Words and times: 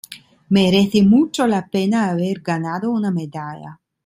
Merece 0.49 1.03
mucho 1.03 1.45
la 1.45 1.67
pena 1.67 2.09
haber 2.09 2.39
ganado 2.41 2.89
una 2.89 3.11
medalla. 3.11 3.79